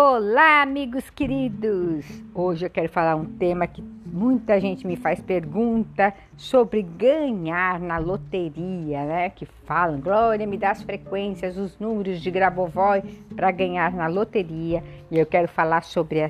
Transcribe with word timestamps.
Olá, 0.00 0.62
amigos 0.62 1.10
queridos! 1.10 2.06
Hoje 2.32 2.64
eu 2.64 2.70
quero 2.70 2.88
falar 2.88 3.16
um 3.16 3.24
tema 3.24 3.66
que 3.66 3.82
muita 4.06 4.60
gente 4.60 4.86
me 4.86 4.94
faz 4.94 5.20
pergunta 5.20 6.14
sobre 6.36 6.82
ganhar 6.82 7.80
na 7.80 7.98
loteria, 7.98 9.04
né? 9.04 9.30
Que 9.30 9.44
falam, 9.44 9.98
Glória, 10.00 10.46
me 10.46 10.56
dá 10.56 10.70
as 10.70 10.84
frequências, 10.84 11.56
os 11.56 11.76
números 11.80 12.20
de 12.20 12.30
Grabovoi 12.30 13.02
para 13.34 13.50
ganhar 13.50 13.92
na 13.92 14.06
loteria. 14.06 14.84
E 15.10 15.18
eu 15.18 15.26
quero 15.26 15.48
falar 15.48 15.82
sobre 15.82 16.20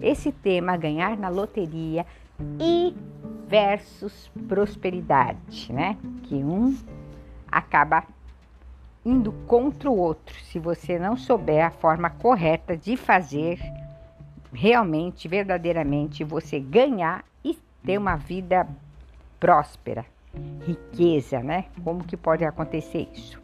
esse 0.00 0.30
tema, 0.30 0.76
ganhar 0.76 1.16
na 1.16 1.28
loteria 1.28 2.06
e 2.60 2.94
versus 3.48 4.30
prosperidade, 4.46 5.72
né? 5.72 5.96
Que 6.22 6.36
um 6.36 6.72
acaba 7.50 8.04
indo 9.08 9.32
contra 9.46 9.90
o 9.90 9.96
outro, 9.96 10.36
se 10.44 10.58
você 10.58 10.98
não 10.98 11.16
souber 11.16 11.64
a 11.64 11.70
forma 11.70 12.10
correta 12.10 12.76
de 12.76 12.94
fazer 12.94 13.58
realmente, 14.52 15.26
verdadeiramente 15.26 16.22
você 16.22 16.60
ganhar 16.60 17.24
e 17.42 17.58
ter 17.82 17.96
uma 17.96 18.16
vida 18.16 18.68
próspera, 19.40 20.04
riqueza, 20.66 21.42
né? 21.42 21.64
Como 21.82 22.04
que 22.04 22.18
pode 22.18 22.44
acontecer 22.44 23.08
isso? 23.14 23.40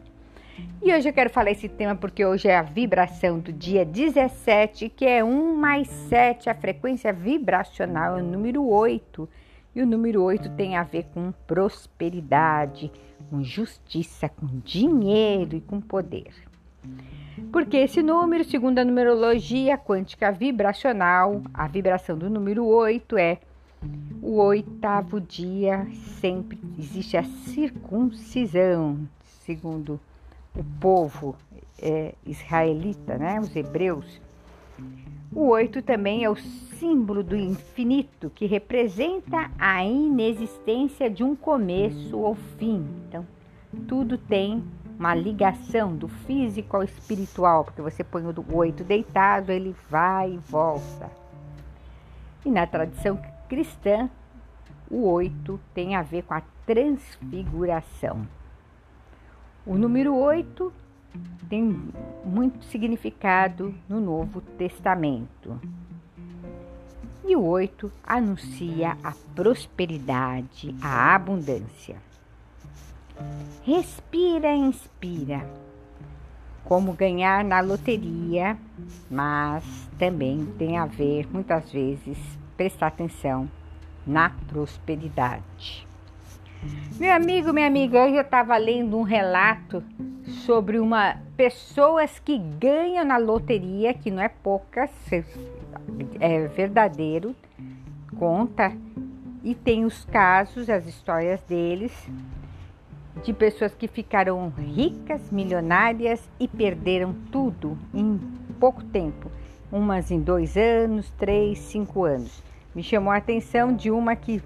E 0.83 0.93
hoje 0.93 1.09
eu 1.09 1.13
quero 1.13 1.31
falar 1.31 1.49
esse 1.49 1.67
tema 1.67 1.95
porque 1.95 2.23
hoje 2.23 2.47
é 2.47 2.55
a 2.55 2.61
vibração 2.61 3.39
do 3.39 3.51
dia 3.51 3.83
17, 3.83 4.87
que 4.89 5.05
é 5.05 5.23
1 5.23 5.55
mais 5.55 5.87
7, 5.87 6.47
a 6.47 6.53
frequência 6.53 7.11
vibracional 7.11 8.19
é 8.19 8.21
o 8.21 8.25
número 8.25 8.63
8. 8.63 9.27
E 9.75 9.81
o 9.81 9.85
número 9.85 10.21
8 10.21 10.51
tem 10.51 10.77
a 10.77 10.83
ver 10.83 11.05
com 11.13 11.33
prosperidade, 11.45 12.89
com 13.29 13.43
justiça, 13.43 14.29
com 14.29 14.47
dinheiro 14.63 15.55
e 15.57 15.61
com 15.61 15.79
poder. 15.81 16.33
Porque 17.51 17.77
esse 17.77 18.01
número, 18.01 18.43
segundo 18.43 18.79
a 18.79 18.85
numerologia 18.85 19.77
quântica 19.77 20.31
vibracional, 20.31 21.41
a 21.53 21.67
vibração 21.67 22.17
do 22.17 22.29
número 22.29 22.65
8 22.65 23.17
é 23.17 23.39
o 24.21 24.37
oitavo 24.37 25.19
dia, 25.21 25.87
sempre 26.19 26.57
existe 26.79 27.17
a 27.17 27.23
circuncisão, 27.23 28.99
segundo 29.45 29.99
o 30.55 30.63
povo 30.79 31.35
é, 31.79 32.13
israelita, 32.25 33.17
né, 33.17 33.39
os 33.39 33.55
hebreus. 33.55 34.19
O 35.35 35.49
oito 35.49 35.81
também 35.81 36.23
é 36.23 36.29
o 36.29 36.35
símbolo 36.37 37.21
do 37.21 37.35
infinito 37.35 38.29
que 38.29 38.45
representa 38.45 39.51
a 39.59 39.83
inexistência 39.83 41.09
de 41.09 41.25
um 41.25 41.35
começo 41.35 42.17
ou 42.17 42.35
fim. 42.35 42.87
Então, 43.05 43.27
tudo 43.85 44.17
tem 44.17 44.63
uma 44.97 45.13
ligação 45.13 45.93
do 45.93 46.07
físico 46.07 46.77
ao 46.77 46.83
espiritual, 46.83 47.65
porque 47.65 47.81
você 47.81 48.01
põe 48.01 48.23
o 48.23 48.55
oito 48.55 48.81
deitado, 48.85 49.51
ele 49.51 49.75
vai 49.89 50.31
e 50.31 50.37
volta. 50.37 51.11
E 52.45 52.49
na 52.49 52.65
tradição 52.65 53.19
cristã, 53.49 54.09
o 54.89 55.05
oito 55.09 55.59
tem 55.73 55.97
a 55.97 56.01
ver 56.01 56.23
com 56.23 56.33
a 56.33 56.43
transfiguração. 56.65 58.25
O 59.65 59.75
número 59.75 60.15
oito 60.15 60.71
tem 61.49 61.91
muito 62.23 62.63
significado 62.65 63.73
no 63.87 63.99
Novo 63.99 64.41
Testamento. 64.41 65.59
E 67.27 67.35
o 67.35 67.43
oito 67.43 67.91
anuncia 68.03 68.97
a 69.03 69.13
prosperidade, 69.33 70.75
a 70.81 71.15
abundância. 71.15 71.97
Respira 73.63 74.53
inspira. 74.53 75.47
Como 76.63 76.93
ganhar 76.93 77.43
na 77.43 77.61
loteria, 77.61 78.57
mas 79.09 79.63
também 79.97 80.45
tem 80.57 80.77
a 80.77 80.85
ver, 80.85 81.27
muitas 81.31 81.71
vezes, 81.71 82.17
prestar 82.57 82.87
atenção 82.87 83.49
na 84.05 84.29
prosperidade. 84.47 85.87
Meu 86.99 87.11
amigo, 87.11 87.51
minha 87.51 87.67
amiga, 87.67 88.05
hoje 88.05 88.15
eu 88.15 88.21
estava 88.21 88.55
lendo 88.57 88.97
um 88.97 89.03
relato 89.03 89.83
sobre 90.45 90.79
uma 90.79 91.17
pessoas 91.35 92.19
que 92.19 92.37
ganham 92.37 93.03
na 93.03 93.17
loteria, 93.17 93.93
que 93.93 94.09
não 94.09 94.21
é 94.21 94.29
poucas, 94.29 94.89
é 96.19 96.47
verdadeiro, 96.47 97.35
conta 98.17 98.71
e 99.43 99.53
tem 99.53 99.85
os 99.85 100.05
casos, 100.05 100.69
as 100.69 100.87
histórias 100.87 101.41
deles 101.41 101.91
de 103.23 103.33
pessoas 103.33 103.73
que 103.73 103.87
ficaram 103.87 104.49
ricas, 104.49 105.31
milionárias 105.31 106.29
e 106.39 106.47
perderam 106.47 107.13
tudo 107.31 107.77
em 107.93 108.19
pouco 108.59 108.83
tempo, 108.83 109.31
umas 109.71 110.11
em 110.11 110.19
dois 110.19 110.55
anos, 110.57 111.09
três, 111.17 111.59
cinco 111.59 112.03
anos. 112.03 112.43
Me 112.73 112.83
chamou 112.83 113.11
a 113.11 113.17
atenção 113.17 113.73
de 113.73 113.89
uma 113.89 114.15
que 114.15 114.41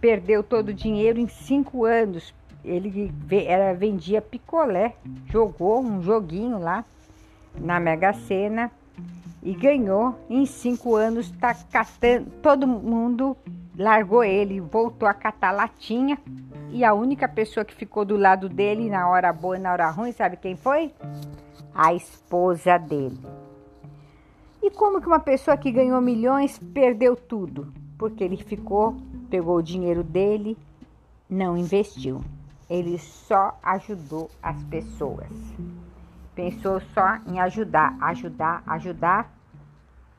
perdeu 0.00 0.42
todo 0.42 0.68
o 0.68 0.74
dinheiro 0.74 1.18
em 1.18 1.28
cinco 1.28 1.84
anos 1.84 2.34
ele 2.64 3.12
era, 3.46 3.72
vendia 3.72 4.20
picolé, 4.20 4.94
jogou 5.26 5.80
um 5.80 6.02
joguinho 6.02 6.58
lá 6.58 6.84
na 7.58 7.80
Mega 7.80 8.12
Sena 8.12 8.70
e 9.42 9.54
ganhou. 9.54 10.14
Em 10.28 10.44
cinco 10.44 10.94
anos, 10.94 11.30
tá 11.32 11.54
catando, 11.54 12.30
todo 12.42 12.66
mundo 12.66 13.36
largou 13.76 14.24
ele, 14.24 14.60
voltou 14.60 15.08
a 15.08 15.14
catar 15.14 15.52
latinha. 15.52 16.18
E 16.70 16.84
a 16.84 16.92
única 16.92 17.26
pessoa 17.26 17.64
que 17.64 17.74
ficou 17.74 18.04
do 18.04 18.16
lado 18.16 18.48
dele 18.48 18.90
na 18.90 19.08
hora 19.08 19.32
boa 19.32 19.56
e 19.56 19.60
na 19.60 19.72
hora 19.72 19.88
ruim, 19.90 20.12
sabe 20.12 20.36
quem 20.36 20.54
foi? 20.54 20.92
A 21.74 21.94
esposa 21.94 22.76
dele. 22.76 23.18
E 24.62 24.70
como 24.70 25.00
que 25.00 25.06
uma 25.06 25.20
pessoa 25.20 25.56
que 25.56 25.70
ganhou 25.70 26.00
milhões 26.00 26.58
perdeu 26.74 27.16
tudo? 27.16 27.72
Porque 27.96 28.22
ele 28.22 28.36
ficou, 28.36 28.96
pegou 29.28 29.56
o 29.56 29.62
dinheiro 29.62 30.02
dele, 30.02 30.56
não 31.28 31.56
investiu 31.56 32.24
ele 32.68 32.98
só 32.98 33.58
ajudou 33.62 34.30
as 34.42 34.62
pessoas. 34.64 35.28
Pensou 36.34 36.80
só 36.92 37.18
em 37.26 37.40
ajudar, 37.40 37.96
ajudar, 38.00 38.62
ajudar 38.66 39.32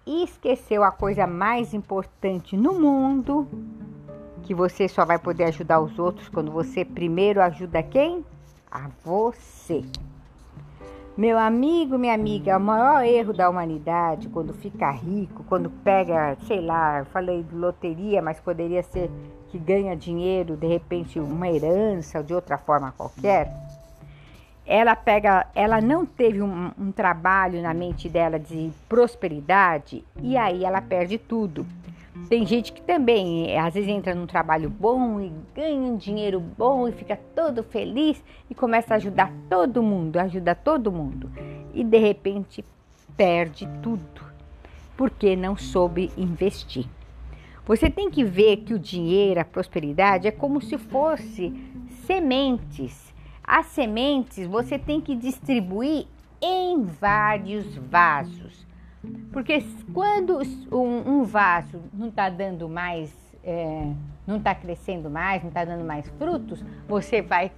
e 0.05 0.23
esqueceu 0.23 0.83
a 0.83 0.91
coisa 0.91 1.27
mais 1.27 1.73
importante 1.73 2.57
no 2.57 2.73
mundo, 2.73 3.47
que 4.43 4.53
você 4.53 4.87
só 4.87 5.05
vai 5.05 5.19
poder 5.19 5.45
ajudar 5.45 5.79
os 5.79 5.99
outros 5.99 6.27
quando 6.29 6.51
você 6.51 6.83
primeiro 6.83 7.41
ajuda 7.41 7.83
quem? 7.83 8.25
A 8.71 8.89
você. 9.03 9.83
Meu 11.19 11.37
amigo, 11.37 11.97
minha 11.97 12.13
amiga, 12.13 12.55
o 12.55 12.61
maior 12.61 13.03
erro 13.03 13.33
da 13.33 13.49
humanidade 13.49 14.29
quando 14.29 14.53
fica 14.53 14.89
rico, 14.89 15.43
quando 15.49 15.69
pega, 15.69 16.37
sei 16.47 16.61
lá, 16.61 17.03
falei 17.11 17.43
de 17.43 17.53
loteria, 17.53 18.21
mas 18.21 18.39
poderia 18.39 18.81
ser 18.81 19.11
que 19.49 19.59
ganha 19.59 19.97
dinheiro, 19.97 20.55
de 20.55 20.65
repente 20.65 21.19
uma 21.19 21.49
herança 21.49 22.19
ou 22.19 22.23
de 22.23 22.33
outra 22.33 22.57
forma 22.57 22.93
qualquer, 22.93 23.51
ela 24.65 24.95
pega, 24.95 25.45
ela 25.53 25.81
não 25.81 26.05
teve 26.05 26.41
um, 26.41 26.71
um 26.79 26.89
trabalho 26.89 27.61
na 27.61 27.73
mente 27.73 28.07
dela 28.07 28.39
de 28.39 28.71
prosperidade 28.87 30.05
e 30.21 30.37
aí 30.37 30.63
ela 30.63 30.81
perde 30.81 31.17
tudo. 31.17 31.65
Tem 32.27 32.45
gente 32.45 32.73
que 32.73 32.81
também, 32.81 33.57
às 33.57 33.73
vezes, 33.73 33.89
entra 33.89 34.13
num 34.13 34.27
trabalho 34.27 34.69
bom 34.69 35.19
e 35.19 35.31
ganha 35.55 35.79
um 35.79 35.97
dinheiro 35.97 36.39
bom 36.39 36.87
e 36.87 36.91
fica 36.91 37.19
todo 37.35 37.63
feliz 37.63 38.23
e 38.49 38.55
começa 38.55 38.93
a 38.93 38.97
ajudar 38.97 39.31
todo 39.49 39.81
mundo, 39.81 40.17
ajuda 40.17 40.53
todo 40.53 40.91
mundo. 40.91 41.31
E 41.73 41.83
de 41.83 41.97
repente 41.97 42.63
perde 43.17 43.67
tudo, 43.81 44.23
porque 44.95 45.35
não 45.35 45.57
soube 45.57 46.11
investir. 46.17 46.85
Você 47.65 47.89
tem 47.89 48.09
que 48.09 48.23
ver 48.23 48.57
que 48.57 48.73
o 48.73 48.79
dinheiro, 48.79 49.39
a 49.39 49.45
prosperidade 49.45 50.27
é 50.27 50.31
como 50.31 50.61
se 50.61 50.77
fosse 50.77 51.53
sementes. 52.05 53.13
As 53.43 53.67
sementes 53.67 54.47
você 54.47 54.79
tem 54.79 54.99
que 54.99 55.15
distribuir 55.15 56.07
em 56.41 56.83
vários 56.83 57.75
vasos. 57.75 58.68
Porque 59.31 59.63
quando 59.93 60.39
um, 60.71 61.19
um 61.19 61.23
vaso 61.23 61.81
não 61.93 62.09
está 62.09 62.29
dando 62.29 62.67
mais, 62.67 63.13
é, 63.43 63.91
não 64.27 64.37
está 64.37 64.53
crescendo 64.53 65.09
mais, 65.09 65.41
não 65.41 65.49
está 65.49 65.63
dando 65.63 65.85
mais 65.85 66.07
frutos, 66.17 66.63
você 66.87 67.21
vai 67.21 67.51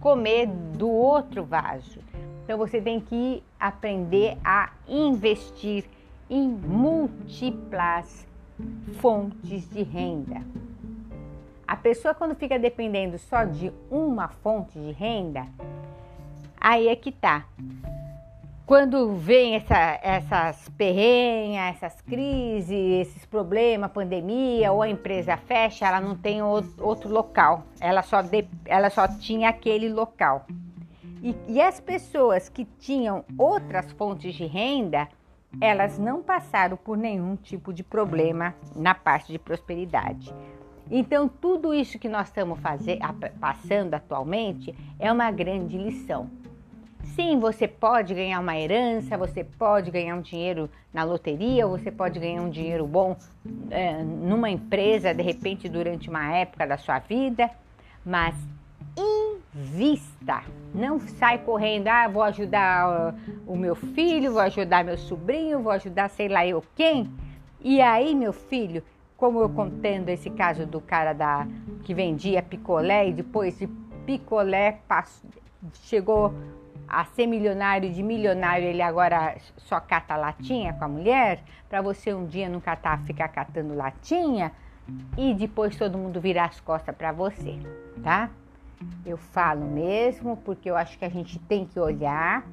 comer 0.00 0.46
do 0.46 0.88
outro 0.88 1.44
vaso. 1.44 2.00
Então 2.44 2.58
você 2.58 2.80
tem 2.80 3.00
que 3.00 3.42
aprender 3.58 4.36
a 4.44 4.70
investir 4.88 5.84
em 6.28 6.48
múltiplas 6.48 8.26
fontes 9.00 9.68
de 9.70 9.82
renda. 9.82 10.42
A 11.66 11.76
pessoa 11.76 12.14
quando 12.14 12.34
fica 12.34 12.58
dependendo 12.58 13.18
só 13.18 13.44
de 13.44 13.72
uma 13.90 14.28
fonte 14.28 14.78
de 14.78 14.90
renda, 14.90 15.46
aí 16.60 16.88
é 16.88 16.96
que 16.96 17.12
tá 17.12 17.46
quando 18.70 19.16
vem 19.16 19.56
essa, 19.56 19.98
essas 20.00 20.68
perrenhas, 20.78 21.74
essas 21.74 22.00
crises, 22.02 22.70
esses 22.70 23.26
problemas, 23.26 23.90
pandemia, 23.90 24.70
ou 24.70 24.80
a 24.80 24.88
empresa 24.88 25.36
fecha, 25.36 25.88
ela 25.88 26.00
não 26.00 26.16
tem 26.16 26.40
outro 26.40 27.12
local, 27.12 27.64
ela 27.80 28.00
só, 28.00 28.22
de, 28.22 28.46
ela 28.64 28.88
só 28.88 29.08
tinha 29.08 29.48
aquele 29.48 29.88
local. 29.88 30.46
E, 31.20 31.34
e 31.48 31.60
as 31.60 31.80
pessoas 31.80 32.48
que 32.48 32.64
tinham 32.64 33.24
outras 33.36 33.90
fontes 33.90 34.36
de 34.36 34.46
renda 34.46 35.08
elas 35.60 35.98
não 35.98 36.22
passaram 36.22 36.76
por 36.76 36.96
nenhum 36.96 37.34
tipo 37.34 37.72
de 37.72 37.82
problema 37.82 38.54
na 38.76 38.94
parte 38.94 39.32
de 39.32 39.38
prosperidade. 39.40 40.32
Então, 40.88 41.26
tudo 41.26 41.74
isso 41.74 41.98
que 41.98 42.08
nós 42.08 42.28
estamos 42.28 42.60
fazer, 42.60 43.00
passando 43.40 43.94
atualmente 43.94 44.72
é 44.96 45.10
uma 45.10 45.28
grande 45.32 45.76
lição. 45.76 46.30
Sim, 47.04 47.38
você 47.38 47.66
pode 47.66 48.14
ganhar 48.14 48.40
uma 48.40 48.58
herança, 48.58 49.16
você 49.16 49.42
pode 49.42 49.90
ganhar 49.90 50.16
um 50.16 50.20
dinheiro 50.20 50.70
na 50.92 51.02
loteria, 51.02 51.66
você 51.66 51.90
pode 51.90 52.18
ganhar 52.18 52.42
um 52.42 52.50
dinheiro 52.50 52.86
bom 52.86 53.16
é, 53.70 54.02
numa 54.02 54.50
empresa, 54.50 55.12
de 55.12 55.22
repente, 55.22 55.68
durante 55.68 56.08
uma 56.08 56.32
época 56.34 56.66
da 56.66 56.76
sua 56.76 56.98
vida, 56.98 57.50
mas 58.04 58.34
invista. 58.96 60.42
Não 60.74 61.00
sai 61.00 61.38
correndo, 61.38 61.88
ah, 61.88 62.08
vou 62.08 62.22
ajudar 62.22 63.14
o 63.46 63.56
meu 63.56 63.74
filho, 63.74 64.32
vou 64.32 64.42
ajudar 64.42 64.84
meu 64.84 64.96
sobrinho, 64.96 65.60
vou 65.60 65.72
ajudar 65.72 66.08
sei 66.10 66.28
lá 66.28 66.46
eu 66.46 66.62
quem. 66.74 67.10
E 67.60 67.80
aí, 67.80 68.14
meu 68.14 68.32
filho, 68.32 68.82
como 69.16 69.40
eu 69.40 69.50
contando 69.50 70.08
esse 70.08 70.30
caso 70.30 70.64
do 70.64 70.80
cara 70.80 71.12
da 71.12 71.46
que 71.84 71.92
vendia 71.92 72.42
picolé 72.42 73.08
e 73.08 73.12
depois 73.12 73.58
de 73.58 73.66
picolé 74.06 74.78
passou, 74.88 75.28
chegou 75.82 76.32
a 76.90 77.04
ser 77.04 77.26
milionário 77.26 77.88
de 77.92 78.02
milionário, 78.02 78.66
ele 78.66 78.82
agora 78.82 79.36
só 79.56 79.78
cata 79.78 80.16
latinha 80.16 80.72
com 80.72 80.84
a 80.84 80.88
mulher, 80.88 81.40
para 81.68 81.80
você 81.80 82.12
um 82.12 82.26
dia 82.26 82.48
não 82.48 82.60
catar, 82.60 83.00
ficar 83.04 83.28
catando 83.28 83.74
latinha 83.74 84.50
e 85.16 85.32
depois 85.32 85.76
todo 85.76 85.96
mundo 85.96 86.20
virar 86.20 86.46
as 86.46 86.58
costas 86.58 86.94
para 86.96 87.12
você, 87.12 87.56
tá? 88.02 88.28
Eu 89.06 89.16
falo 89.16 89.64
mesmo 89.64 90.36
porque 90.38 90.68
eu 90.68 90.76
acho 90.76 90.98
que 90.98 91.04
a 91.04 91.08
gente 91.08 91.38
tem 91.38 91.64
que 91.64 91.78
olhar. 91.78 92.44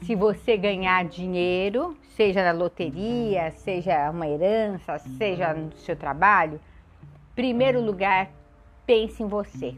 Se 0.00 0.16
você 0.16 0.56
ganhar 0.56 1.04
dinheiro, 1.04 1.96
seja 2.16 2.42
na 2.42 2.50
loteria, 2.50 3.52
seja 3.52 4.10
uma 4.10 4.26
herança, 4.26 4.98
seja 4.98 5.54
no 5.54 5.72
seu 5.76 5.94
trabalho, 5.94 6.60
primeiro 7.36 7.80
lugar, 7.80 8.28
pense 8.84 9.22
em 9.22 9.28
você, 9.28 9.76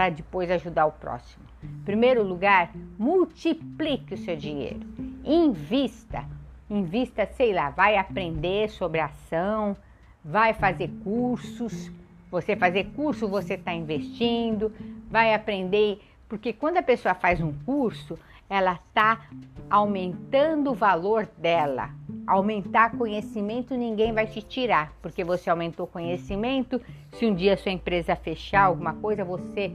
para 0.00 0.08
depois 0.08 0.50
ajudar 0.50 0.86
o 0.86 0.92
próximo. 0.92 1.44
Primeiro 1.84 2.22
lugar, 2.22 2.72
multiplique 2.98 4.14
o 4.14 4.16
seu 4.16 4.34
dinheiro. 4.34 4.80
Invista. 5.22 6.24
Invista, 6.70 7.28
sei 7.36 7.52
lá, 7.52 7.68
vai 7.68 7.98
aprender 7.98 8.70
sobre 8.70 8.98
ação, 8.98 9.76
vai 10.24 10.54
fazer 10.54 10.88
cursos, 11.04 11.92
você 12.30 12.56
fazer 12.56 12.84
curso, 12.96 13.28
você 13.28 13.54
está 13.54 13.74
investindo, 13.74 14.72
vai 15.10 15.34
aprender, 15.34 16.00
porque 16.30 16.50
quando 16.50 16.78
a 16.78 16.82
pessoa 16.82 17.14
faz 17.14 17.38
um 17.38 17.52
curso, 17.66 18.18
ela 18.48 18.80
está 18.88 19.26
aumentando 19.68 20.70
o 20.70 20.74
valor 20.74 21.28
dela. 21.36 21.90
Aumentar 22.26 22.96
conhecimento 22.96 23.76
ninguém 23.76 24.14
vai 24.14 24.26
te 24.26 24.40
tirar, 24.40 24.94
porque 25.02 25.22
você 25.22 25.50
aumentou 25.50 25.86
conhecimento. 25.86 26.80
Se 27.12 27.26
um 27.26 27.34
dia 27.34 27.56
sua 27.58 27.70
empresa 27.70 28.16
fechar 28.16 28.62
alguma 28.62 28.94
coisa, 28.94 29.24
você 29.24 29.72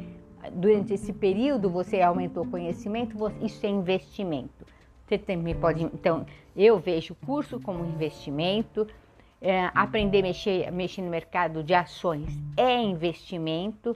durante 0.53 0.93
esse 0.93 1.13
período 1.13 1.69
você 1.69 2.01
aumentou 2.01 2.45
conhecimento, 2.45 3.17
isso 3.41 3.65
é 3.65 3.69
investimento. 3.69 4.65
Você 5.05 5.17
também 5.17 5.55
pode, 5.55 5.83
então, 5.83 6.25
eu 6.55 6.79
vejo 6.79 7.13
o 7.13 7.25
curso 7.25 7.59
como 7.59 7.85
investimento 7.85 8.87
é, 9.41 9.69
aprender 9.75 10.19
a 10.19 10.23
mexer, 10.23 10.71
mexer 10.71 11.01
no 11.01 11.09
mercado 11.09 11.63
de 11.63 11.73
ações 11.73 12.29
é 12.57 12.81
investimento, 12.81 13.95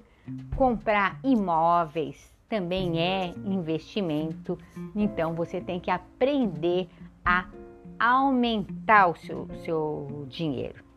comprar 0.55 1.19
imóveis 1.23 2.31
também 2.47 2.99
é 2.99 3.33
investimento. 3.45 4.57
Então 4.95 5.33
você 5.33 5.61
tem 5.61 5.79
que 5.79 5.89
aprender 5.89 6.87
a 7.23 7.47
aumentar 7.99 9.07
o 9.07 9.15
seu, 9.15 9.47
seu 9.63 10.25
dinheiro 10.27 10.88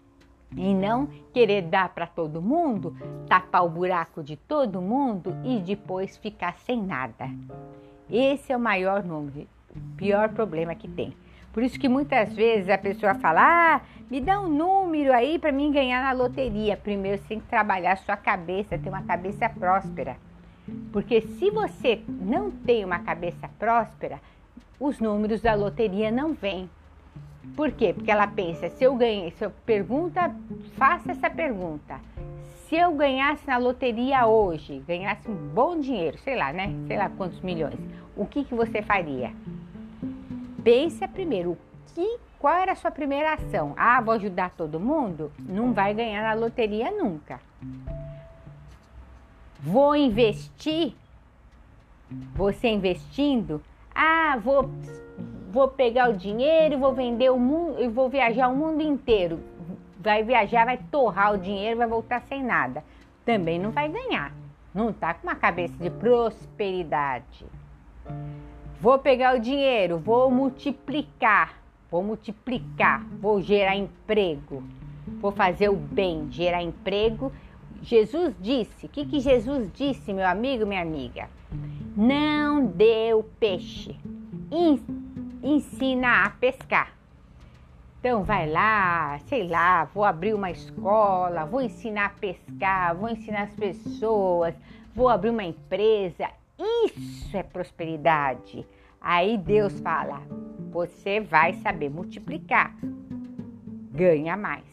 e 0.56 0.74
não 0.74 1.06
querer 1.32 1.62
dar 1.62 1.88
para 1.90 2.06
todo 2.06 2.42
mundo, 2.42 2.96
tapar 3.28 3.64
o 3.64 3.70
buraco 3.70 4.22
de 4.22 4.36
todo 4.36 4.80
mundo 4.80 5.34
e 5.44 5.58
depois 5.58 6.16
ficar 6.16 6.56
sem 6.58 6.82
nada. 6.82 7.30
Esse 8.10 8.52
é 8.52 8.56
o 8.56 8.60
maior 8.60 9.02
número, 9.02 9.46
pior 9.96 10.28
problema 10.30 10.74
que 10.74 10.88
tem. 10.88 11.14
Por 11.52 11.62
isso 11.62 11.78
que 11.78 11.88
muitas 11.88 12.32
vezes 12.32 12.68
a 12.70 12.78
pessoa 12.78 13.14
fala: 13.14 13.76
ah, 13.76 13.80
me 14.10 14.20
dá 14.20 14.40
um 14.40 14.48
número 14.48 15.12
aí 15.12 15.38
para 15.38 15.52
mim 15.52 15.70
ganhar 15.70 16.02
na 16.02 16.12
loteria. 16.12 16.76
Primeiro 16.76 17.18
você 17.18 17.28
tem 17.28 17.40
que 17.40 17.46
trabalhar 17.46 17.92
a 17.92 17.96
sua 17.96 18.16
cabeça, 18.16 18.78
ter 18.78 18.88
uma 18.88 19.02
cabeça 19.02 19.48
próspera. 19.48 20.16
Porque 20.92 21.20
se 21.20 21.50
você 21.50 22.00
não 22.08 22.50
tem 22.50 22.84
uma 22.84 23.00
cabeça 23.00 23.48
próspera, 23.58 24.20
os 24.78 24.98
números 24.98 25.42
da 25.42 25.54
loteria 25.54 26.10
não 26.10 26.32
vêm. 26.32 26.70
Por 27.56 27.72
quê? 27.72 27.92
Porque 27.92 28.10
ela 28.10 28.26
pensa, 28.26 28.68
se 28.70 28.84
eu 28.84 28.94
ganhei, 28.94 29.30
se 29.32 29.44
eu 29.44 29.50
pergunta, 29.66 30.34
faça 30.76 31.12
essa 31.12 31.28
pergunta. 31.28 32.00
Se 32.66 32.76
eu 32.76 32.92
ganhasse 32.94 33.46
na 33.46 33.58
loteria 33.58 34.26
hoje, 34.26 34.82
ganhasse 34.86 35.30
um 35.30 35.34
bom 35.34 35.78
dinheiro, 35.78 36.16
sei 36.18 36.36
lá, 36.36 36.52
né? 36.52 36.72
Sei 36.86 36.96
lá 36.96 37.10
quantos 37.10 37.40
milhões, 37.40 37.78
o 38.16 38.24
que, 38.24 38.44
que 38.44 38.54
você 38.54 38.80
faria? 38.80 39.32
Pensa 40.64 41.06
primeiro, 41.06 41.52
o 41.52 41.58
que, 41.94 42.18
qual 42.38 42.54
era 42.54 42.72
a 42.72 42.76
sua 42.76 42.90
primeira 42.90 43.34
ação? 43.34 43.74
Ah, 43.76 44.00
vou 44.00 44.14
ajudar 44.14 44.50
todo 44.56 44.80
mundo? 44.80 45.30
Não 45.38 45.72
vai 45.72 45.92
ganhar 45.92 46.22
na 46.22 46.32
loteria 46.32 46.90
nunca. 46.90 47.40
Vou 49.60 49.94
investir? 49.94 50.94
Você 52.34 52.68
investindo? 52.68 53.62
Ah, 53.94 54.38
vou, 54.42 54.70
vou 55.52 55.68
pegar 55.68 56.08
o 56.08 56.14
dinheiro, 56.14 56.78
vou 56.78 56.94
vender 56.94 57.30
o 57.30 57.38
mundo 57.38 57.78
e 57.78 57.86
vou 57.86 58.08
viajar 58.08 58.48
o 58.48 58.56
mundo 58.56 58.80
inteiro. 58.80 59.38
Vai 60.00 60.24
viajar, 60.24 60.64
vai 60.64 60.78
torrar 60.90 61.34
o 61.34 61.38
dinheiro, 61.38 61.76
vai 61.76 61.86
voltar 61.86 62.22
sem 62.22 62.42
nada. 62.42 62.82
Também 63.22 63.58
não 63.58 63.70
vai 63.70 63.86
ganhar. 63.86 64.32
Não 64.74 64.88
está 64.88 65.12
com 65.12 65.26
uma 65.26 65.36
cabeça 65.36 65.76
de 65.76 65.90
prosperidade. 65.90 67.44
Vou 68.80 68.98
pegar 68.98 69.36
o 69.36 69.40
dinheiro, 69.40 69.98
vou 69.98 70.30
multiplicar, 70.30 71.62
vou 71.90 72.02
multiplicar, 72.02 73.04
vou 73.20 73.40
gerar 73.42 73.76
emprego, 73.76 74.62
vou 75.20 75.30
fazer 75.30 75.68
o 75.68 75.76
bem, 75.76 76.28
gerar 76.30 76.62
emprego. 76.62 77.30
Jesus 77.82 78.34
disse, 78.40 78.86
o 78.86 78.88
que, 78.88 79.04
que 79.04 79.20
Jesus 79.20 79.70
disse, 79.74 80.14
meu 80.14 80.26
amigo, 80.26 80.66
minha 80.66 80.80
amiga? 80.80 81.28
Não 81.94 82.64
dê 82.64 83.12
o 83.12 83.22
peixe, 83.22 83.94
ensina 85.42 86.24
a 86.24 86.30
pescar. 86.30 86.92
Então 87.98 88.24
vai 88.24 88.50
lá, 88.50 89.18
sei 89.26 89.46
lá, 89.46 89.84
vou 89.84 90.04
abrir 90.04 90.34
uma 90.34 90.50
escola, 90.50 91.44
vou 91.44 91.62
ensinar 91.62 92.06
a 92.06 92.10
pescar, 92.10 92.96
vou 92.96 93.08
ensinar 93.08 93.42
as 93.42 93.54
pessoas, 93.54 94.54
vou 94.94 95.08
abrir 95.08 95.30
uma 95.30 95.44
empresa. 95.44 96.28
Isso 96.84 97.36
é 97.36 97.42
prosperidade. 97.42 98.66
Aí 99.00 99.36
Deus 99.38 99.80
fala: 99.80 100.20
você 100.70 101.20
vai 101.20 101.54
saber 101.54 101.90
multiplicar, 101.90 102.74
ganha 103.92 104.36
mais. 104.36 104.64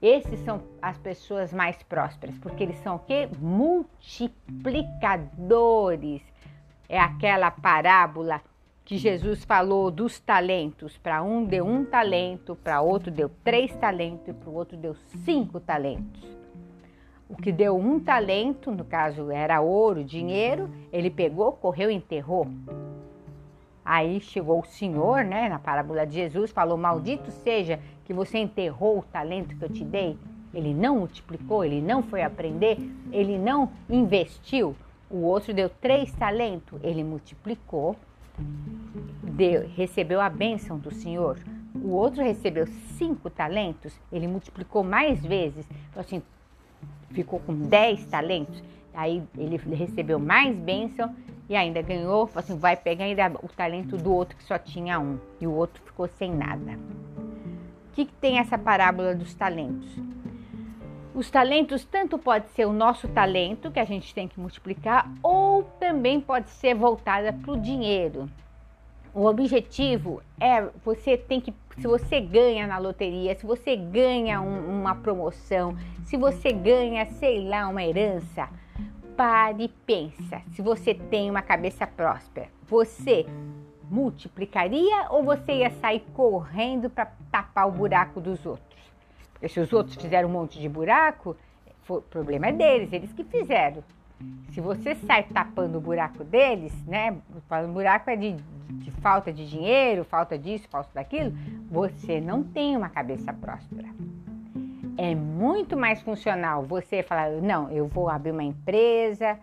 Esses 0.00 0.38
são 0.44 0.62
as 0.80 0.96
pessoas 0.96 1.52
mais 1.52 1.82
prósperas, 1.82 2.38
porque 2.38 2.62
eles 2.62 2.78
são 2.78 2.94
o 2.96 3.00
quê? 3.00 3.28
Multiplicadores. 3.38 6.22
É 6.88 6.98
aquela 6.98 7.50
parábola 7.50 8.40
que 8.88 8.96
Jesus 8.96 9.44
falou 9.44 9.90
dos 9.90 10.18
talentos. 10.18 10.96
Para 10.96 11.22
um 11.22 11.44
deu 11.44 11.66
um 11.66 11.84
talento, 11.84 12.56
para 12.56 12.80
outro 12.80 13.10
deu 13.10 13.30
três 13.44 13.76
talentos 13.76 14.26
e 14.26 14.32
para 14.32 14.48
o 14.48 14.54
outro 14.54 14.78
deu 14.78 14.94
cinco 15.26 15.60
talentos. 15.60 16.26
O 17.28 17.36
que 17.36 17.52
deu 17.52 17.76
um 17.76 18.00
talento, 18.00 18.72
no 18.72 18.86
caso 18.86 19.30
era 19.30 19.60
ouro, 19.60 20.02
dinheiro, 20.02 20.70
ele 20.90 21.10
pegou, 21.10 21.52
correu 21.52 21.90
e 21.90 21.94
enterrou. 21.94 22.48
Aí 23.84 24.22
chegou 24.22 24.60
o 24.60 24.64
Senhor, 24.64 25.22
né, 25.22 25.50
na 25.50 25.58
parábola 25.58 26.06
de 26.06 26.14
Jesus, 26.14 26.50
falou: 26.50 26.78
Maldito 26.78 27.30
seja 27.30 27.78
que 28.06 28.14
você 28.14 28.38
enterrou 28.38 29.00
o 29.00 29.02
talento 29.02 29.54
que 29.54 29.62
eu 29.62 29.68
te 29.68 29.84
dei. 29.84 30.18
Ele 30.54 30.72
não 30.72 31.00
multiplicou, 31.00 31.62
ele 31.62 31.82
não 31.82 32.02
foi 32.02 32.22
aprender, 32.22 32.78
ele 33.12 33.36
não 33.36 33.70
investiu. 33.86 34.74
O 35.10 35.18
outro 35.24 35.52
deu 35.52 35.68
três 35.68 36.10
talentos, 36.12 36.80
ele 36.82 37.04
multiplicou, 37.04 37.94
deu, 39.22 39.68
recebeu 39.76 40.20
a 40.20 40.28
bênção 40.28 40.78
do 40.78 40.92
Senhor. 40.92 41.38
O 41.74 41.90
outro 41.90 42.22
recebeu 42.22 42.66
cinco 42.96 43.30
talentos, 43.30 43.92
ele 44.12 44.26
multiplicou 44.26 44.82
mais 44.82 45.24
vezes. 45.24 45.66
Então, 45.90 46.00
assim, 46.00 46.22
ficou 47.10 47.40
com 47.40 47.54
10 47.54 48.06
talentos, 48.06 48.62
aí 48.94 49.22
ele 49.36 49.56
recebeu 49.74 50.18
mais 50.18 50.56
bênção 50.56 51.14
e 51.48 51.56
ainda 51.56 51.80
ganhou, 51.80 52.28
assim, 52.34 52.58
vai 52.58 52.76
pegar 52.76 53.04
ainda 53.04 53.32
o 53.42 53.48
talento 53.48 53.96
do 53.96 54.12
outro 54.12 54.36
que 54.36 54.44
só 54.44 54.58
tinha 54.58 54.98
um 54.98 55.18
e 55.40 55.46
o 55.46 55.52
outro 55.52 55.82
ficou 55.82 56.08
sem 56.08 56.34
nada. 56.34 56.72
O 56.72 57.94
que, 57.94 58.04
que 58.04 58.12
tem 58.14 58.38
essa 58.38 58.58
parábola 58.58 59.14
dos 59.14 59.34
talentos? 59.34 59.88
Os 61.18 61.28
talentos 61.32 61.84
tanto 61.84 62.16
pode 62.16 62.48
ser 62.50 62.64
o 62.64 62.72
nosso 62.72 63.08
talento 63.08 63.72
que 63.72 63.80
a 63.80 63.84
gente 63.84 64.14
tem 64.14 64.28
que 64.28 64.38
multiplicar 64.38 65.10
ou 65.20 65.64
também 65.64 66.20
pode 66.20 66.48
ser 66.48 66.76
voltada 66.76 67.32
para 67.32 67.50
o 67.50 67.60
dinheiro. 67.60 68.30
o 69.12 69.24
objetivo 69.24 70.22
é 70.38 70.62
você 70.84 71.16
tem 71.18 71.40
que 71.40 71.52
se 71.76 71.88
você 71.88 72.20
ganha 72.20 72.68
na 72.68 72.78
loteria, 72.78 73.34
se 73.34 73.44
você 73.44 73.74
ganha 73.74 74.40
um, 74.40 74.80
uma 74.80 74.94
promoção, 74.94 75.76
se 76.04 76.16
você 76.16 76.52
ganha, 76.52 77.04
sei 77.06 77.48
lá, 77.48 77.66
uma 77.66 77.82
herança, 77.82 78.48
pare 79.16 79.64
e 79.64 79.68
pensa. 79.68 80.40
Se 80.52 80.62
você 80.62 80.94
tem 80.94 81.28
uma 81.28 81.42
cabeça 81.42 81.84
próspera, 81.84 82.46
você 82.62 83.26
multiplicaria 83.90 85.08
ou 85.10 85.24
você 85.24 85.50
ia 85.50 85.70
sair 85.70 86.04
correndo 86.14 86.88
para 86.88 87.10
tapar 87.28 87.66
o 87.66 87.72
buraco 87.72 88.20
dos 88.20 88.46
outros? 88.46 88.67
Se 89.46 89.60
os 89.60 89.72
outros 89.72 89.96
fizeram 89.96 90.28
um 90.28 90.32
monte 90.32 90.58
de 90.58 90.68
buraco, 90.68 91.36
o 91.88 92.00
problema 92.02 92.48
é 92.48 92.52
deles, 92.52 92.92
eles 92.92 93.12
que 93.12 93.24
fizeram. 93.24 93.82
Se 94.50 94.60
você 94.60 94.96
sai 94.96 95.22
tapando 95.22 95.78
o 95.78 95.80
buraco 95.80 96.24
deles, 96.24 96.72
né? 96.86 97.16
O 97.32 97.68
buraco 97.68 98.10
é 98.10 98.16
de, 98.16 98.32
de 98.32 98.90
falta 98.90 99.32
de 99.32 99.48
dinheiro, 99.48 100.04
falta 100.04 100.36
disso, 100.36 100.66
falta 100.68 100.90
daquilo, 100.92 101.32
você 101.70 102.20
não 102.20 102.42
tem 102.42 102.76
uma 102.76 102.88
cabeça 102.88 103.32
próspera. 103.32 103.88
É 104.96 105.14
muito 105.14 105.76
mais 105.76 106.02
funcional 106.02 106.64
você 106.64 107.02
falar: 107.04 107.30
não, 107.30 107.70
eu 107.70 107.86
vou 107.86 108.08
abrir 108.08 108.32
uma 108.32 108.42
empresa, 108.42 109.38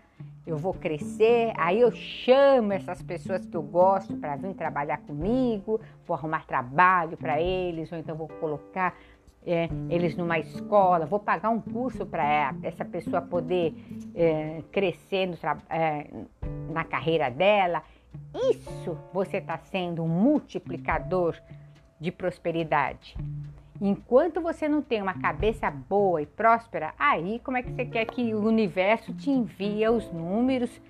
eu 0.46 0.58
vou 0.58 0.74
crescer, 0.74 1.54
aí 1.56 1.80
eu 1.80 1.92
chamo 1.92 2.74
essas 2.74 3.02
pessoas 3.02 3.46
que 3.46 3.56
eu 3.56 3.64
gosto 3.64 4.16
para 4.18 4.36
vir 4.36 4.54
trabalhar 4.54 4.98
comigo, 4.98 5.80
vou 6.06 6.16
arrumar 6.16 6.46
trabalho 6.46 7.16
para 7.16 7.42
eles, 7.42 7.92
ou 7.92 7.98
então 7.98 8.16
vou 8.16 8.28
colocar 8.28 8.94
é, 9.46 9.70
eles 9.90 10.16
numa 10.16 10.40
escola, 10.40 11.06
vou 11.06 11.20
pagar 11.20 11.50
um 11.50 11.62
curso 11.62 12.06
para 12.06 12.54
essa 12.64 12.84
pessoa 12.84 13.22
poder 13.22 13.74
é, 14.16 14.64
crescer 14.72 15.28
no, 15.28 15.38
é, 15.70 16.08
na 16.72 16.84
carreira 16.84 17.30
dela. 17.30 17.84
Isso 18.34 18.98
você 19.14 19.38
está 19.38 19.58
sendo 19.58 20.04
um 20.04 20.08
multiplicador 20.08 21.36
de 22.00 22.12
prosperidade. 22.12 23.16
Enquanto 23.80 24.42
você 24.42 24.70
não 24.70 24.82
tem 24.82 25.02
uma 25.02 25.20
cabeça 25.20 25.70
boa 25.70 26.22
e 26.22 26.26
próspera, 26.26 26.94
aí 26.98 27.40
como 27.40 27.58
é 27.58 27.62
que 27.62 27.72
você 27.72 27.86
quer 27.86 28.06
que 28.06 28.34
o 28.34 28.48
universo 28.48 29.14
te 29.14 29.30
envie 29.30 29.88
os 29.90 30.10
números 30.12 30.82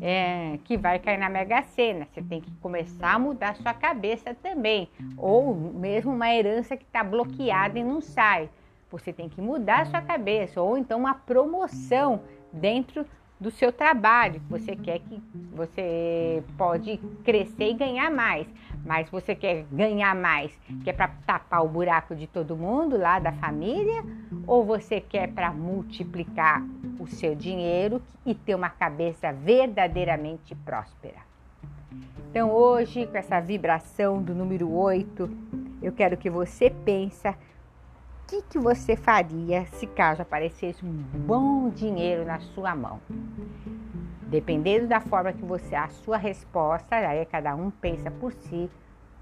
é, 0.00 0.58
que 0.64 0.76
vai 0.76 0.98
cair 0.98 1.18
na 1.18 1.28
Mega 1.28 1.62
Sena. 1.62 2.06
Você 2.10 2.22
tem 2.22 2.40
que 2.40 2.50
começar 2.56 3.14
a 3.14 3.18
mudar 3.18 3.56
sua 3.56 3.74
cabeça 3.74 4.34
também. 4.34 4.88
Ou 5.16 5.54
mesmo 5.54 6.12
uma 6.12 6.32
herança 6.32 6.76
que 6.76 6.84
está 6.84 7.02
bloqueada 7.02 7.78
e 7.78 7.84
não 7.84 8.00
sai. 8.00 8.48
Você 8.90 9.12
tem 9.12 9.28
que 9.28 9.40
mudar 9.40 9.86
sua 9.86 10.00
cabeça. 10.00 10.60
Ou 10.60 10.76
então 10.76 10.98
uma 10.98 11.14
promoção 11.14 12.22
dentro 12.52 13.06
do 13.40 13.50
seu 13.50 13.72
trabalho. 13.72 14.40
Você 14.48 14.74
quer 14.74 14.98
que 15.00 15.22
você 15.52 16.42
pode 16.56 16.98
crescer 17.24 17.70
e 17.70 17.74
ganhar 17.74 18.10
mais, 18.10 18.46
mas 18.88 19.10
você 19.10 19.34
quer 19.34 19.66
ganhar 19.70 20.16
mais, 20.16 20.50
que 20.82 20.88
é 20.88 20.94
para 20.94 21.08
tapar 21.26 21.62
o 21.62 21.68
buraco 21.68 22.16
de 22.16 22.26
todo 22.26 22.56
mundo 22.56 22.96
lá 22.96 23.18
da 23.18 23.32
família, 23.32 24.02
ou 24.46 24.64
você 24.64 24.98
quer 24.98 25.28
para 25.28 25.52
multiplicar 25.52 26.64
o 26.98 27.06
seu 27.06 27.34
dinheiro 27.34 28.00
e 28.24 28.34
ter 28.34 28.54
uma 28.54 28.70
cabeça 28.70 29.30
verdadeiramente 29.30 30.54
próspera. 30.54 31.18
Então 32.30 32.50
hoje, 32.50 33.06
com 33.06 33.18
essa 33.18 33.38
vibração 33.40 34.22
do 34.22 34.34
número 34.34 34.72
8, 34.72 35.30
eu 35.82 35.92
quero 35.92 36.16
que 36.16 36.30
você 36.30 36.70
pense 36.70 37.28
que, 38.28 38.42
que 38.42 38.58
você 38.58 38.94
faria 38.94 39.64
se 39.72 39.86
caso 39.86 40.20
aparecesse 40.20 40.84
um 40.84 40.92
bom 40.92 41.70
dinheiro 41.70 42.26
na 42.26 42.38
sua 42.38 42.76
mão? 42.76 43.00
Dependendo 44.24 44.86
da 44.86 45.00
forma 45.00 45.32
que 45.32 45.42
você, 45.42 45.74
a 45.74 45.88
sua 45.88 46.18
resposta, 46.18 46.94
aí 46.94 47.24
cada 47.24 47.56
um 47.56 47.70
pensa 47.70 48.10
por 48.10 48.30
si, 48.34 48.70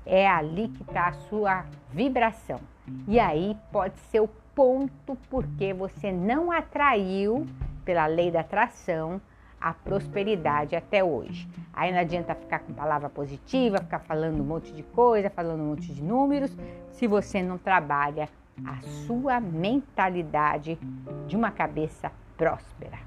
é 0.04 0.28
ali 0.28 0.68
que 0.68 0.82
está 0.82 1.06
a 1.06 1.12
sua 1.12 1.64
vibração. 1.92 2.58
E 3.06 3.20
aí 3.20 3.56
pode 3.70 3.96
ser 4.10 4.20
o 4.20 4.28
ponto 4.52 5.16
porque 5.30 5.72
você 5.72 6.10
não 6.10 6.50
atraiu, 6.50 7.46
pela 7.84 8.06
lei 8.06 8.32
da 8.32 8.40
atração, 8.40 9.20
a 9.60 9.72
prosperidade 9.72 10.74
até 10.74 11.04
hoje. 11.04 11.48
Aí 11.72 11.92
não 11.92 12.00
adianta 12.00 12.34
ficar 12.34 12.58
com 12.58 12.72
palavra 12.72 13.08
positiva, 13.08 13.78
ficar 13.78 14.00
falando 14.00 14.40
um 14.40 14.44
monte 14.44 14.72
de 14.72 14.82
coisa, 14.82 15.30
falando 15.30 15.60
um 15.60 15.68
monte 15.68 15.94
de 15.94 16.02
números, 16.02 16.56
se 16.90 17.06
você 17.06 17.40
não 17.40 17.56
trabalha 17.56 18.28
a 18.64 18.80
sua 19.06 19.40
mentalidade 19.40 20.78
de 21.26 21.36
uma 21.36 21.50
cabeça 21.50 22.10
próspera. 22.36 22.98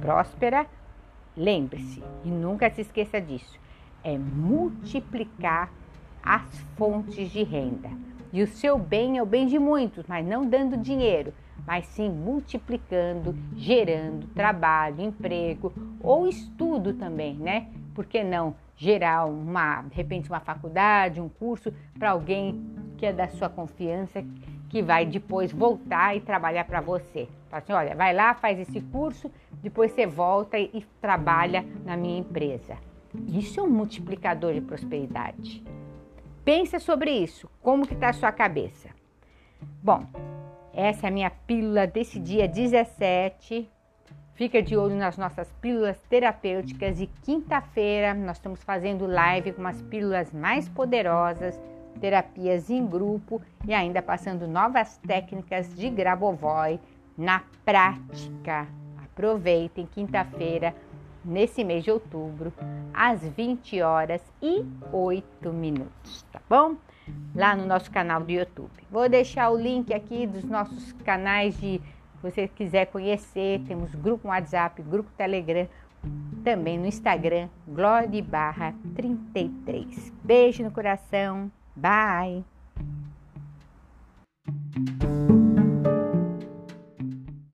Próspera, 0.00 0.66
lembre-se 1.36 2.02
e 2.24 2.28
nunca 2.28 2.70
se 2.70 2.82
esqueça 2.82 3.20
disso, 3.20 3.58
é 4.04 4.16
multiplicar 4.16 5.70
as 6.22 6.60
fontes 6.76 7.30
de 7.30 7.42
renda. 7.42 7.90
E 8.32 8.42
o 8.42 8.46
seu 8.46 8.78
bem 8.78 9.18
é 9.18 9.22
o 9.22 9.26
bem 9.26 9.46
de 9.46 9.58
muitos, 9.58 10.06
mas 10.06 10.26
não 10.26 10.46
dando 10.46 10.76
dinheiro, 10.76 11.34
mas 11.66 11.86
sim 11.86 12.10
multiplicando, 12.10 13.36
gerando 13.54 14.26
trabalho, 14.28 15.02
emprego 15.02 15.72
ou 16.00 16.26
estudo 16.26 16.94
também, 16.94 17.34
né? 17.34 17.68
Por 17.94 18.06
que 18.06 18.24
não 18.24 18.54
gerar 18.74 19.26
uma, 19.26 19.82
de 19.82 19.94
repente, 19.94 20.30
uma 20.30 20.40
faculdade, 20.40 21.20
um 21.20 21.28
curso 21.28 21.72
para 21.98 22.10
alguém 22.10 22.64
que 22.96 23.06
é 23.06 23.12
da 23.12 23.28
sua 23.28 23.48
confiança, 23.48 24.24
que 24.72 24.80
vai 24.80 25.04
depois 25.04 25.52
voltar 25.52 26.16
e 26.16 26.20
trabalhar 26.20 26.64
para 26.64 26.80
você. 26.80 27.28
Fala 27.50 27.62
assim, 27.62 27.72
olha, 27.74 27.94
vai 27.94 28.14
lá, 28.14 28.32
faz 28.32 28.58
esse 28.58 28.80
curso, 28.80 29.30
depois 29.62 29.92
você 29.92 30.06
volta 30.06 30.58
e, 30.58 30.82
trabalha 30.98 31.62
na 31.84 31.94
minha 31.94 32.18
empresa. 32.18 32.78
Isso 33.28 33.60
é 33.60 33.62
um 33.62 33.68
multiplicador 33.68 34.54
de 34.54 34.62
prosperidade. 34.62 35.62
Pensa 36.42 36.78
sobre 36.78 37.10
isso, 37.10 37.50
como 37.60 37.86
que 37.86 37.92
está 37.92 38.08
a 38.08 38.12
sua 38.14 38.32
cabeça. 38.32 38.88
Bom, 39.82 40.06
essa 40.72 41.06
é 41.06 41.08
a 41.08 41.12
minha 41.12 41.30
pílula 41.30 41.86
desse 41.86 42.18
dia 42.18 42.48
17. 42.48 43.68
Fica 44.32 44.62
de 44.62 44.74
olho 44.74 44.96
nas 44.96 45.18
nossas 45.18 45.52
pílulas 45.60 46.00
terapêuticas 46.08 46.98
e 46.98 47.06
quinta-feira 47.22 48.14
nós 48.14 48.38
estamos 48.38 48.64
fazendo 48.64 49.06
live 49.06 49.52
com 49.52 49.60
umas 49.60 49.82
pílulas 49.82 50.32
mais 50.32 50.66
poderosas 50.66 51.60
terapias 52.00 52.70
em 52.70 52.84
grupo 52.86 53.40
e 53.66 53.72
ainda 53.72 54.02
passando 54.02 54.46
novas 54.46 54.98
técnicas 54.98 55.74
de 55.74 55.88
Grabovoi 55.90 56.80
na 57.16 57.42
prática. 57.64 58.66
Aproveitem 59.04 59.86
quinta-feira, 59.86 60.74
nesse 61.24 61.62
mês 61.62 61.84
de 61.84 61.90
outubro, 61.90 62.52
às 62.92 63.20
20 63.20 63.80
horas 63.80 64.20
e 64.40 64.64
8 64.90 65.52
minutos, 65.52 66.24
tá 66.32 66.40
bom? 66.48 66.76
Lá 67.34 67.54
no 67.54 67.66
nosso 67.66 67.90
canal 67.90 68.20
do 68.20 68.30
YouTube. 68.30 68.70
Vou 68.90 69.08
deixar 69.08 69.50
o 69.50 69.56
link 69.56 69.92
aqui 69.92 70.26
dos 70.26 70.44
nossos 70.44 70.92
canais 71.04 71.58
de 71.60 71.80
se 72.22 72.30
você 72.30 72.48
quiser 72.48 72.86
conhecer, 72.86 73.60
temos 73.66 73.92
grupo 73.96 74.28
WhatsApp, 74.28 74.80
grupo 74.82 75.10
Telegram, 75.16 75.66
também 76.44 76.78
no 76.78 76.86
Instagram, 76.86 77.48
Glória 77.66 78.22
Barra 78.22 78.74
33. 78.94 80.12
Beijo 80.22 80.62
no 80.62 80.70
coração. 80.70 81.50
Bye. 81.76 82.44